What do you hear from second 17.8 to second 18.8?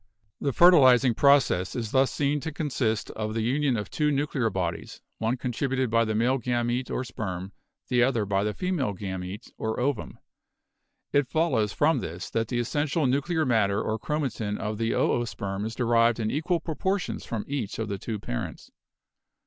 the two parents.